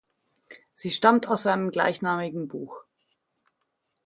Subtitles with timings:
[0.73, 2.85] Sie stammt aus seinem gleichnamigen Buch.